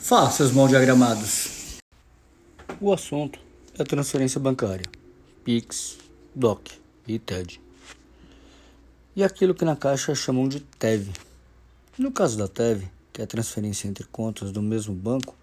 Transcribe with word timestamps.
Fala, 0.00 0.30
seus 0.30 0.52
mal 0.52 0.68
diagramados. 0.68 1.80
O 2.80 2.92
assunto 2.92 3.38
é 3.76 3.82
transferência 3.82 4.40
bancária, 4.40 4.86
PIX, 5.44 5.98
DOC 6.34 6.80
e 7.06 7.18
TED. 7.18 7.60
E 9.14 9.24
aquilo 9.24 9.54
que 9.54 9.64
na 9.64 9.74
caixa 9.76 10.14
chamam 10.14 10.48
de 10.48 10.60
TEV. 10.60 11.12
No 11.98 12.12
caso 12.12 12.38
da 12.38 12.46
TEV, 12.46 12.88
que 13.12 13.20
é 13.20 13.24
a 13.24 13.26
transferência 13.26 13.88
entre 13.88 14.04
contas 14.04 14.52
do 14.52 14.62
mesmo 14.62 14.94
banco, 14.94 15.34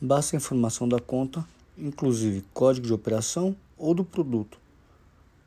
basta 0.00 0.34
a 0.34 0.38
informação 0.38 0.88
da 0.88 0.98
conta, 0.98 1.46
inclusive 1.78 2.42
código 2.54 2.86
de 2.86 2.94
operação 2.94 3.54
ou 3.76 3.94
do 3.94 4.04
produto, 4.04 4.58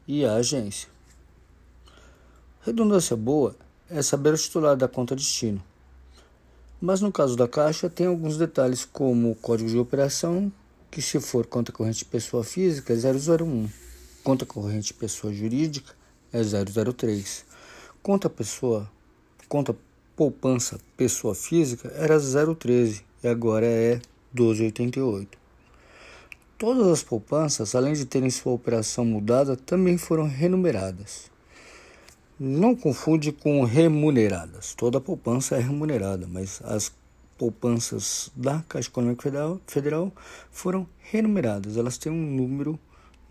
e 0.07 0.23
a 0.23 0.35
agência. 0.35 0.87
Redundância 2.61 3.17
boa 3.17 3.55
é 3.89 4.01
saber 4.01 4.33
o 4.33 4.37
titular 4.37 4.77
da 4.77 4.87
conta 4.87 5.15
destino 5.15 5.61
mas 6.83 6.99
no 6.99 7.13
caso 7.13 7.37
da 7.37 7.47
Caixa, 7.47 7.89
tem 7.89 8.07
alguns 8.07 8.35
detalhes, 8.37 8.83
como 8.83 9.31
o 9.31 9.35
código 9.35 9.69
de 9.69 9.77
operação, 9.77 10.51
que 10.91 11.01
se 11.01 11.17
for 11.17 11.45
conta 11.47 11.71
corrente 11.71 12.03
pessoa 12.03 12.43
física 12.43 12.91
é 12.91 12.97
001, 12.97 13.69
conta 14.21 14.45
corrente 14.45 14.93
pessoa 14.93 15.31
jurídica 15.31 15.93
é 16.33 16.41
003, 16.43 17.45
conta 18.01 18.29
pessoa, 18.29 18.91
conta 19.47 19.73
poupança 20.13 20.77
pessoa 20.97 21.33
física 21.33 21.87
era 21.95 22.19
013 22.19 23.01
e 23.23 23.29
agora 23.29 23.65
é 23.65 24.01
1288. 24.33 25.37
Todas 26.57 26.87
as 26.87 27.01
poupanças, 27.01 27.75
além 27.75 27.93
de 27.93 28.03
terem 28.03 28.29
sua 28.29 28.51
operação 28.51 29.05
mudada, 29.05 29.55
também 29.55 29.97
foram 29.97 30.27
renumeradas. 30.27 31.31
Não 32.39 32.75
confunde 32.75 33.31
com 33.31 33.63
remuneradas. 33.63 34.73
Toda 34.73 34.99
poupança 34.99 35.55
é 35.55 35.59
remunerada, 35.59 36.27
mas 36.27 36.61
as 36.63 36.91
poupanças 37.37 38.31
da 38.35 38.63
Caixa 38.67 38.89
Econômica 38.89 39.29
Federal, 39.67 40.11
foram 40.51 40.87
renumeradas. 40.99 41.77
Elas 41.77 41.97
têm 41.97 42.11
um 42.11 42.35
número 42.35 42.79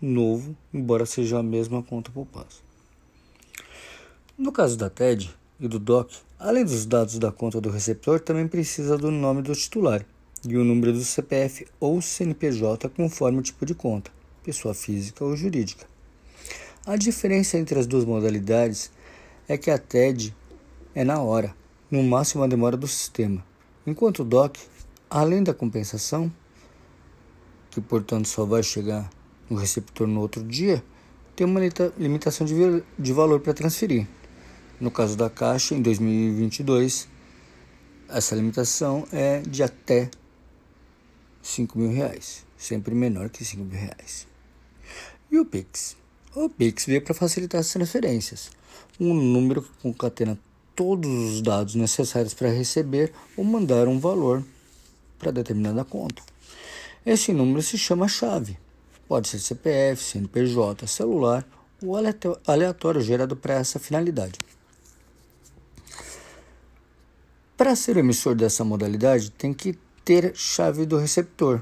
novo, 0.01 0.55
embora 0.73 1.05
seja 1.05 1.39
a 1.39 1.43
mesma 1.43 1.81
conta 1.81 2.11
poupança. 2.11 2.61
No 4.37 4.51
caso 4.51 4.77
da 4.77 4.89
TED 4.89 5.33
e 5.59 5.67
do 5.67 5.79
DOC, 5.79 6.11
além 6.39 6.63
dos 6.63 6.85
dados 6.85 7.17
da 7.19 7.31
conta 7.31 7.61
do 7.61 7.69
receptor, 7.69 8.19
também 8.19 8.47
precisa 8.47 8.97
do 8.97 9.11
nome 9.11 9.41
do 9.41 9.53
titular 9.53 10.05
e 10.47 10.57
o 10.57 10.63
número 10.63 10.91
do 10.91 11.03
CPF 11.03 11.67
ou 11.79 12.01
CNPJ 12.01 12.89
conforme 12.89 13.39
o 13.39 13.43
tipo 13.43 13.65
de 13.65 13.73
conta, 13.73 14.11
pessoa 14.43 14.73
física 14.73 15.23
ou 15.23 15.35
jurídica. 15.35 15.92
A 16.85 16.97
diferença 16.97 17.57
entre 17.57 17.79
as 17.79 17.87
duas 17.87 18.03
modalidades 18.03 18.91
é 19.47 19.57
que 19.57 19.71
a 19.71 19.77
TED 19.77 20.35
é 20.93 21.05
na 21.05 21.21
hora, 21.21 21.55
no 21.89 22.03
máximo 22.03 22.43
a 22.43 22.47
demora 22.47 22.75
do 22.75 22.89
sistema, 22.89 23.41
enquanto 23.87 24.19
o 24.19 24.25
DOC, 24.25 24.59
além 25.09 25.41
da 25.41 25.53
compensação, 25.53 26.29
que 27.71 27.79
portanto 27.79 28.27
só 28.27 28.43
vai 28.43 28.61
chegar 28.61 29.09
no 29.49 29.55
receptor 29.55 30.07
no 30.07 30.19
outro 30.19 30.43
dia, 30.43 30.83
tem 31.37 31.47
uma 31.47 31.61
limitação 31.97 32.45
de, 32.45 32.53
de 32.99 33.13
valor 33.13 33.39
para 33.39 33.53
transferir. 33.53 34.05
No 34.77 34.91
caso 34.91 35.15
da 35.15 35.29
Caixa, 35.29 35.73
em 35.73 35.81
2022, 35.81 37.07
essa 38.09 38.35
limitação 38.35 39.07
é 39.09 39.39
de 39.39 39.63
até 39.63 40.11
5 41.41 41.79
mil 41.79 41.93
reais, 41.93 42.45
sempre 42.57 42.93
menor 42.93 43.29
que 43.29 43.45
5 43.45 43.63
mil 43.63 43.79
reais. 43.79 44.27
E 45.31 45.39
o 45.39 45.45
Pix? 45.45 46.02
O 46.35 46.49
Pix 46.49 46.85
veio 46.85 47.01
para 47.01 47.13
facilitar 47.13 47.61
as 47.61 47.69
transferências 47.71 48.49
um 48.99 49.13
número 49.13 49.61
que 49.61 49.69
concatena 49.81 50.37
todos 50.75 51.09
os 51.09 51.41
dados 51.41 51.75
necessários 51.75 52.33
para 52.33 52.49
receber 52.49 53.13
ou 53.37 53.43
mandar 53.43 53.87
um 53.87 53.99
valor 53.99 54.43
para 55.17 55.31
determinada 55.31 55.83
conta. 55.83 56.21
Esse 57.05 57.31
número 57.33 57.61
se 57.61 57.77
chama 57.77 58.07
chave. 58.07 58.57
Pode 59.07 59.27
ser 59.27 59.39
CPF, 59.39 60.03
CNPJ, 60.03 60.87
celular 60.87 61.45
ou 61.81 61.95
aleatório 62.47 63.01
gerado 63.01 63.35
para 63.35 63.55
essa 63.55 63.77
finalidade. 63.77 64.39
Para 67.57 67.75
ser 67.75 67.97
emissor 67.97 68.35
dessa 68.35 68.63
modalidade, 68.63 69.31
tem 69.31 69.53
que 69.53 69.77
ter 70.03 70.35
chave 70.35 70.85
do 70.85 70.97
receptor. 70.97 71.61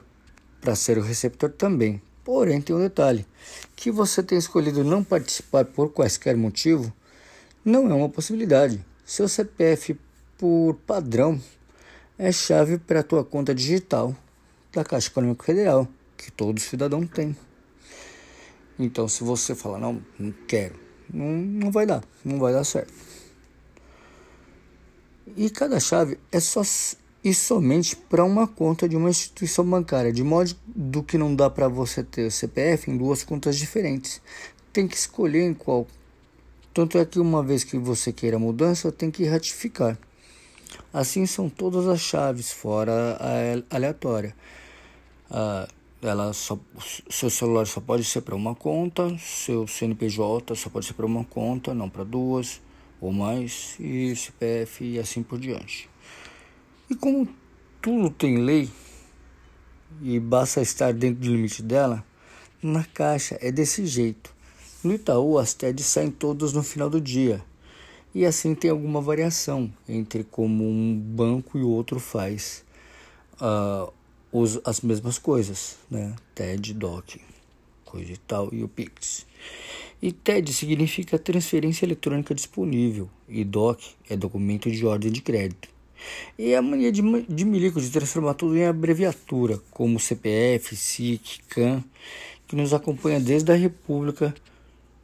Para 0.61 0.75
ser 0.75 0.97
o 0.97 1.01
receptor 1.01 1.49
também. 1.49 2.01
Porém, 2.23 2.61
tem 2.61 2.75
um 2.75 2.79
detalhe: 2.79 3.25
que 3.75 3.91
você 3.91 4.21
tem 4.21 4.37
escolhido 4.37 4.83
não 4.83 5.03
participar 5.03 5.65
por 5.65 5.91
quaisquer 5.91 6.37
motivo, 6.37 6.93
não 7.63 7.89
é 7.89 7.93
uma 7.93 8.09
possibilidade. 8.09 8.83
Seu 9.05 9.27
CPF, 9.27 9.97
por 10.37 10.75
padrão, 10.85 11.41
é 12.17 12.31
chave 12.31 12.77
para 12.77 12.99
a 12.99 13.03
tua 13.03 13.23
conta 13.23 13.53
digital 13.53 14.15
da 14.71 14.83
Caixa 14.83 15.09
Econômica 15.09 15.43
Federal, 15.43 15.87
que 16.15 16.31
todo 16.31 16.59
cidadão 16.59 17.05
tem. 17.05 17.35
Então, 18.77 19.07
se 19.07 19.23
você 19.23 19.53
falar, 19.53 19.79
não, 19.79 20.01
não 20.17 20.31
quero, 20.47 20.79
não, 21.11 21.27
não 21.27 21.71
vai 21.71 21.85
dar, 21.85 22.03
não 22.23 22.39
vai 22.39 22.53
dar 22.53 22.63
certo. 22.63 22.93
E 25.35 25.49
cada 25.49 25.79
chave 25.79 26.19
é 26.31 26.39
só 26.39 26.61
e 27.23 27.33
somente 27.33 27.95
para 27.95 28.23
uma 28.23 28.47
conta 28.47 28.89
de 28.89 28.95
uma 28.95 29.09
instituição 29.09 29.63
bancária, 29.63 30.11
de 30.11 30.23
modo 30.23 30.55
do 30.65 31.03
que 31.03 31.17
não 31.17 31.35
dá 31.35 31.49
para 31.49 31.67
você 31.67 32.03
ter 32.03 32.25
o 32.25 32.31
CPF 32.31 32.89
em 32.89 32.97
duas 32.97 33.23
contas 33.23 33.57
diferentes. 33.57 34.21
Tem 34.73 34.87
que 34.87 34.95
escolher 34.95 35.43
em 35.43 35.53
qual 35.53 35.85
tanto 36.73 36.97
é 36.97 37.05
que 37.05 37.19
uma 37.19 37.43
vez 37.43 37.63
que 37.63 37.77
você 37.77 38.13
queira 38.13 38.39
mudança, 38.39 38.91
tem 38.91 39.11
que 39.11 39.25
ratificar. 39.25 39.97
Assim 40.93 41.25
são 41.25 41.49
todas 41.49 41.85
as 41.85 41.99
chaves, 41.99 42.51
fora 42.51 43.17
a 43.19 43.75
aleatória. 43.75 44.33
Ah, 45.29 45.67
ela 46.01 46.31
só, 46.33 46.57
seu 47.09 47.29
celular 47.29 47.67
só 47.67 47.81
pode 47.81 48.05
ser 48.05 48.21
para 48.21 48.35
uma 48.35 48.55
conta, 48.55 49.15
seu 49.19 49.67
CNPJ 49.67 50.55
só 50.55 50.69
pode 50.69 50.85
ser 50.85 50.93
para 50.93 51.05
uma 51.05 51.25
conta, 51.25 51.73
não 51.73 51.89
para 51.89 52.03
duas 52.03 52.61
ou 53.01 53.11
mais, 53.11 53.75
e 53.79 54.15
CPF 54.15 54.83
e 54.83 54.99
assim 54.99 55.21
por 55.21 55.39
diante. 55.39 55.90
E 56.91 56.95
como 56.95 57.25
tudo 57.81 58.09
tem 58.09 58.39
lei 58.39 58.69
e 60.01 60.19
basta 60.19 60.61
estar 60.61 60.93
dentro 60.93 61.21
do 61.21 61.33
limite 61.33 61.63
dela, 61.63 62.05
na 62.61 62.83
caixa 62.83 63.37
é 63.39 63.49
desse 63.49 63.85
jeito. 63.85 64.35
No 64.83 64.93
Itaú, 64.93 65.37
as 65.37 65.53
TEDs 65.53 65.85
saem 65.85 66.11
todas 66.11 66.51
no 66.51 66.61
final 66.61 66.89
do 66.89 66.99
dia. 66.99 67.41
E 68.13 68.25
assim 68.25 68.53
tem 68.53 68.69
alguma 68.69 68.99
variação 68.99 69.71
entre 69.87 70.25
como 70.25 70.65
um 70.65 70.99
banco 70.99 71.57
e 71.57 71.63
o 71.63 71.69
outro 71.69 71.97
faz 71.97 72.61
uh, 73.39 73.89
os, 74.29 74.59
as 74.65 74.81
mesmas 74.81 75.17
coisas, 75.17 75.77
né? 75.89 76.13
TED, 76.35 76.73
DOC, 76.73 77.21
coisa 77.85 78.11
e 78.11 78.17
tal, 78.17 78.53
e 78.53 78.65
o 78.65 78.67
PIX. 78.67 79.25
E 80.01 80.11
TED 80.11 80.51
significa 80.51 81.17
transferência 81.17 81.85
eletrônica 81.85 82.35
disponível, 82.35 83.09
e 83.29 83.45
DOC 83.45 83.81
é 84.09 84.17
documento 84.17 84.69
de 84.69 84.85
ordem 84.85 85.09
de 85.09 85.21
crédito. 85.21 85.69
E 86.37 86.55
a 86.55 86.61
mania 86.61 86.91
de, 86.91 87.01
de 87.01 87.45
milico 87.45 87.79
de 87.81 87.89
transformar 87.89 88.33
tudo 88.33 88.57
em 88.57 88.65
abreviatura, 88.65 89.59
como 89.71 89.99
CPF, 89.99 90.75
SIC, 90.75 91.39
CAN, 91.49 91.83
que 92.47 92.55
nos 92.55 92.73
acompanha 92.73 93.19
desde 93.19 93.51
a 93.51 93.55
República 93.55 94.33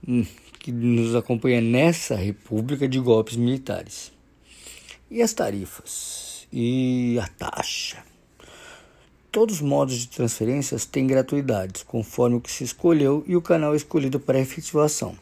Hum, 0.06 0.26
que 0.60 0.72
nos 0.72 1.16
acompanha 1.16 1.60
nessa 1.60 2.16
república 2.16 2.88
de 2.88 3.00
golpes 3.00 3.36
militares. 3.36 4.12
E 5.10 5.22
as 5.22 5.34
tarifas? 5.34 6.48
E 6.52 7.20
a 7.22 7.28
taxa? 7.28 8.04
Todos 9.32 9.56
os 9.56 9.62
modos 9.62 9.96
de 9.96 10.08
transferências 10.08 10.86
têm 10.86 11.08
gratuidades, 11.08 11.84
conforme 11.84 12.38
o 12.38 12.42
que 12.42 12.52
se 12.52 12.64
escolheu 12.64 13.24
e 13.28 13.36
o 13.36 13.42
canal 13.42 13.76
escolhido 13.76 14.20
para 14.20 14.40
efetivação. 14.40 15.18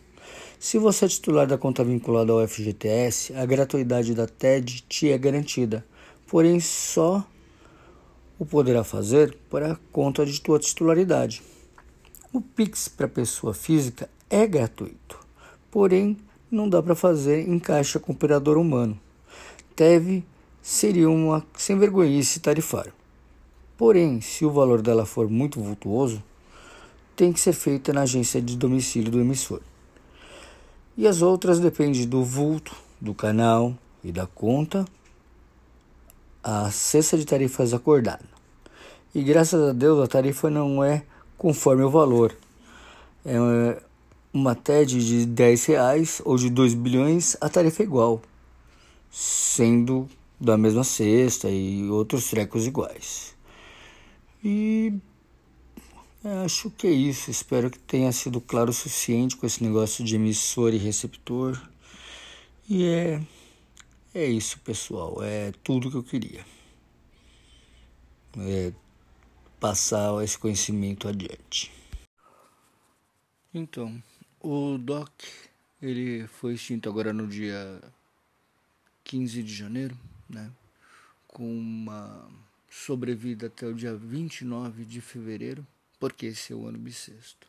Se 0.66 0.80
você 0.80 1.06
é 1.06 1.08
titular 1.08 1.46
da 1.46 1.60
conta 1.60 1.84
vinculada 1.84 2.32
ao 2.32 2.48
FGTS, 2.48 3.36
a 3.36 3.46
gratuidade 3.46 4.16
da 4.16 4.26
TED 4.26 4.84
te 4.90 5.12
é 5.12 5.16
garantida, 5.16 5.86
porém 6.26 6.60
só 6.60 7.24
o 8.40 8.48
poderá 8.48 8.84
fazer 8.84 9.38
para 9.48 9.78
conta 9.92 10.26
de 10.26 10.42
tua 10.42 10.58
titularidade. 10.58 11.44
O 12.34 12.42
Pix 12.42 12.88
para 12.88 13.08
pessoa 13.08 13.54
física 13.54 14.10
é 14.28 14.48
gratuito, 14.48 15.20
porém 15.70 16.18
não 16.50 16.68
dá 16.68 16.82
para 16.82 16.96
fazer 16.96 17.48
em 17.48 17.60
caixa 17.60 18.00
com 18.00 18.14
operador 18.14 18.58
humano. 18.58 19.00
Deve 19.78 20.24
seria 20.64 21.12
uma 21.12 21.46
sem 21.56 21.78
vergonhice 21.78 22.40
tarifária. 22.40 22.92
Porém, 23.78 24.20
se 24.20 24.44
o 24.44 24.50
valor 24.52 24.82
dela 24.82 25.06
for 25.06 25.30
muito 25.30 25.62
vultuoso, 25.62 26.24
tem 27.16 27.32
que 27.32 27.40
ser 27.40 27.54
feita 27.54 27.94
na 27.94 28.02
agência 28.02 28.42
de 28.42 28.58
domicílio 28.58 29.12
do 29.12 29.22
emissor. 29.22 29.62
E 30.98 31.08
as 31.08 31.22
outras 31.22 31.60
dependem 31.60 32.08
do 32.08 32.24
vulto, 32.24 32.74
do 33.02 33.14
canal 33.14 33.76
e 34.04 34.12
da 34.12 34.26
conta, 34.26 34.86
a 36.44 36.70
cesta 36.72 37.18
de 37.18 37.26
tarifas 37.26 37.74
acordada. 37.74 38.24
E 39.14 39.22
graças 39.24 39.62
a 39.62 39.74
Deus 39.74 40.04
a 40.04 40.08
tarifa 40.08 40.50
não 40.50 40.84
é 40.84 41.04
conforme 41.38 41.84
o 41.84 41.90
valor. 41.90 42.36
É 43.26 43.82
uma 44.34 44.54
TED 44.54 45.04
de 45.06 45.26
10 45.26 45.66
reais 45.66 46.22
ou 46.24 46.38
de 46.38 46.50
2 46.50 46.74
bilhões, 46.74 47.36
a 47.42 47.50
tarifa 47.50 47.84
é 47.84 47.86
igual, 47.86 48.22
sendo 49.10 50.08
da 50.40 50.58
mesma 50.58 50.84
cesta 50.84 51.50
e 51.50 51.90
outros 51.90 52.30
trecos 52.30 52.68
iguais. 52.68 53.36
E 54.44 54.94
acho 56.44 56.72
que 56.72 56.88
é 56.88 56.92
isso. 56.92 57.30
Espero 57.30 57.70
que 57.70 57.80
tenha 57.80 58.12
sido 58.12 58.42
claro 58.42 58.70
o 58.70 58.74
suficiente 58.74 59.38
com 59.38 59.46
esse 59.46 59.64
negócio 59.64 60.04
de 60.04 60.16
emissor 60.16 60.74
e 60.74 60.78
receptor. 60.78 61.62
E 62.70 62.86
é, 62.86 63.22
é 64.14 64.26
isso, 64.26 64.60
pessoal. 64.60 65.24
É 65.24 65.52
tudo 65.64 65.92
que 65.92 65.98
eu 65.98 66.04
queria. 66.04 66.46
É 68.38 68.74
passar 69.60 70.24
esse 70.24 70.38
conhecimento 70.38 71.08
adiante. 71.08 71.72
Então, 73.54 74.02
o 74.42 74.78
DOC 74.78 75.12
ele 75.82 76.28
foi 76.28 76.54
extinto 76.54 76.90
agora 76.90 77.14
no 77.14 77.28
dia 77.28 77.82
15 79.04 79.44
de 79.44 79.54
janeiro, 79.54 79.98
né? 80.30 80.52
Com 81.28 81.48
uma 81.48 82.28
sobrevida 82.70 83.48
até 83.48 83.68
o 83.68 83.74
dia 83.74 83.96
29 83.96 84.86
de 84.86 85.00
fevereiro, 85.00 85.66
porque 86.06 86.28
esse 86.28 86.54
é 86.54 86.56
o 86.56 86.68
ano 86.68 86.78
bissexto. 86.78 87.48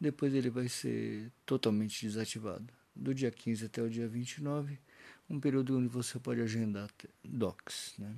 Depois 0.00 0.34
ele 0.34 0.48
vai 0.48 0.66
ser 0.66 1.30
totalmente 1.44 2.06
desativado. 2.06 2.72
Do 2.94 3.14
dia 3.14 3.30
15 3.30 3.66
até 3.66 3.82
o 3.82 3.90
dia 3.90 4.08
29, 4.08 4.78
um 5.28 5.38
período 5.38 5.76
onde 5.76 5.86
você 5.86 6.18
pode 6.18 6.40
agendar 6.40 6.88
docs, 7.22 7.92
né? 7.98 8.16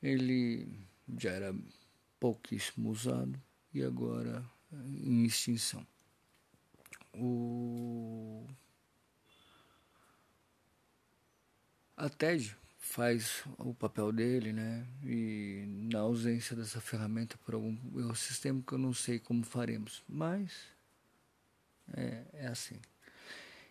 Ele 0.00 0.68
já 1.18 1.30
era 1.30 1.52
pouquíssimo 2.20 2.90
usado 2.90 3.42
e 3.74 3.82
agora 3.82 4.48
em 4.72 5.24
extinção. 5.24 5.84
O 7.14 8.46
a 11.96 12.08
TED 12.08 12.56
faz 12.82 13.44
o 13.58 13.72
papel 13.72 14.12
dele, 14.12 14.52
né? 14.52 14.84
E 15.04 15.64
na 15.92 16.00
ausência 16.00 16.56
dessa 16.56 16.80
ferramenta 16.80 17.38
por 17.46 17.54
algum 17.54 17.76
sistema 18.14 18.60
que 18.66 18.72
eu 18.74 18.78
não 18.78 18.92
sei 18.92 19.20
como 19.20 19.44
faremos, 19.44 20.02
mas 20.08 20.52
é, 21.94 22.24
é 22.32 22.46
assim. 22.48 22.78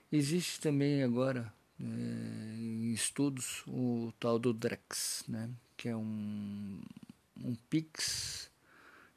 Existe 0.09 0.61
também 0.61 1.03
agora 1.03 1.53
é, 1.79 1.83
em 1.83 2.93
estudos 2.93 3.63
o 3.67 4.13
tal 4.17 4.39
do 4.39 4.53
Drex, 4.53 5.25
né? 5.27 5.49
Que 5.75 5.89
é 5.89 5.95
um, 5.95 6.81
um 7.35 7.53
Pix 7.69 8.49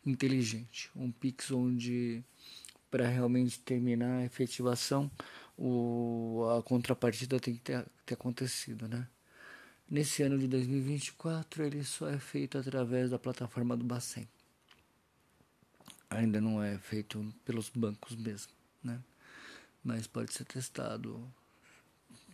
inteligente, 0.05 0.91
um 0.97 1.13
Pix 1.13 1.53
onde 1.53 2.23
para 2.91 3.07
realmente 3.07 3.61
terminar 3.61 4.19
a 4.19 4.25
efetivação 4.25 5.11
o, 5.57 6.47
a 6.59 6.63
contrapartida 6.65 7.39
tem 7.39 7.55
que 7.55 7.61
ter, 7.61 7.87
ter 8.05 8.15
acontecido, 8.15 8.89
né? 8.89 9.07
Nesse 9.89 10.23
ano 10.23 10.39
de 10.39 10.49
2024 10.49 11.65
ele 11.65 11.85
só 11.85 12.09
é 12.09 12.19
feito 12.19 12.57
através 12.59 13.11
da 13.11 13.19
plataforma 13.19 13.77
do 13.77 13.85
Bacen. 13.85 14.29
Ainda 16.09 16.41
não 16.41 16.63
é 16.63 16.79
feito 16.79 17.35
pelos 17.45 17.69
bancos 17.69 18.17
mesmo, 18.17 18.53
né? 18.83 19.01
Mas 19.83 20.07
pode 20.07 20.33
ser 20.33 20.45
testado 20.45 21.31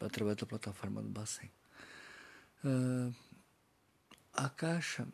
através 0.00 0.36
da 0.36 0.46
plataforma 0.46 1.02
do 1.02 1.08
Bacen. 1.08 1.50
Uh, 2.64 3.14
a 4.32 4.48
Caixa 4.48 5.08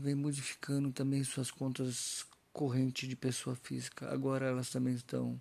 vem 0.00 0.14
modificando 0.14 0.92
também 0.92 1.24
suas 1.24 1.50
contas 1.50 2.26
correntes 2.52 3.08
de 3.08 3.16
pessoa 3.16 3.56
física. 3.56 4.12
Agora 4.12 4.46
elas 4.46 4.70
também 4.70 4.94
estão 4.94 5.40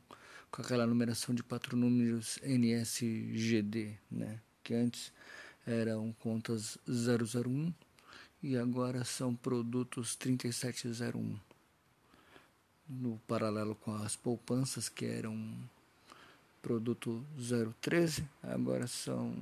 com 0.50 0.62
aquela 0.62 0.88
numeração 0.88 1.36
de 1.36 1.44
quatro 1.44 1.76
números 1.76 2.40
NSGD, 2.42 3.98
né? 4.10 4.40
Que 4.64 4.74
antes 4.74 5.12
eram 5.66 6.14
contas 6.20 6.78
001 6.88 7.74
e 8.42 8.58
agora 8.58 9.04
são 9.06 9.34
produtos 9.36 10.16
3701. 10.16 11.40
No 12.90 13.18
paralelo 13.28 13.76
com 13.76 13.96
as 13.96 14.16
poupanças 14.16 14.90
que 14.90 15.06
eram 15.06 15.56
produto 16.62 17.26
013, 17.82 18.28
agora 18.42 18.88
são 18.88 19.36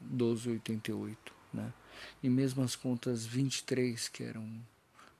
1288, 0.00 1.32
né? 1.52 1.72
E 2.22 2.28
mesmo 2.28 2.62
as 2.62 2.74
contas 2.74 3.24
23, 3.24 4.08
que 4.08 4.24
eram 4.24 4.60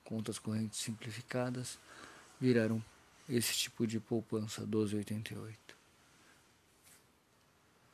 contas 0.04 0.38
correntes 0.38 0.80
simplificadas, 0.80 1.78
viraram 2.40 2.82
esse 3.28 3.54
tipo 3.54 3.86
de 3.86 4.00
poupança 4.00 4.62
1288. 4.62 5.81